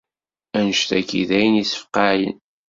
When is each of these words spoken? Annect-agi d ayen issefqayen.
Annect-agi 0.57 1.23
d 1.29 1.31
ayen 1.37 1.61
issefqayen. 1.63 2.37